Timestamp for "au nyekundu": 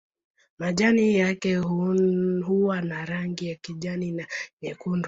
4.21-4.99